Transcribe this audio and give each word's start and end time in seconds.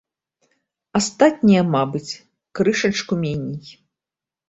Астатнія, 1.01 1.61
мабыць, 1.77 2.17
крышачку 2.59 3.23
меней. 3.25 3.65